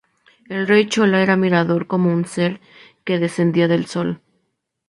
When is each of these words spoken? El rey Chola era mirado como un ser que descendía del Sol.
El 0.49 0.67
rey 0.67 0.89
Chola 0.89 1.21
era 1.21 1.35
mirado 1.37 1.85
como 1.87 2.11
un 2.11 2.25
ser 2.25 2.59
que 3.05 3.19
descendía 3.19 3.67
del 3.67 3.85
Sol. 3.85 4.19